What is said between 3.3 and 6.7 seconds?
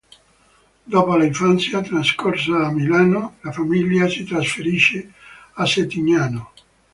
la famiglia si trasferisce a Settignano.